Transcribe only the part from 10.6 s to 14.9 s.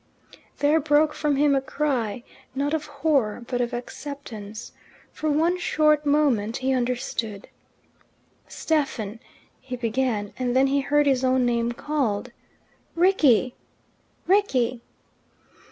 he heard his own name called: "Rickie! Rickie!"